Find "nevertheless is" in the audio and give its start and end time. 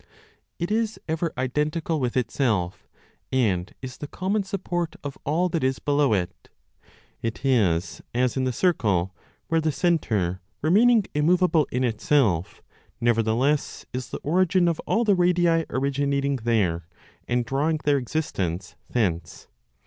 12.99-14.09